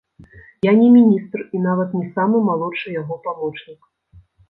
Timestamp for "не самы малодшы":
1.99-2.99